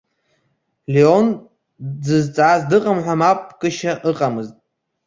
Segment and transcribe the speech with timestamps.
[0.93, 1.27] Леон
[1.99, 4.55] дзызҵааз дыҟам ҳәа мап кышьа ыҟамызт.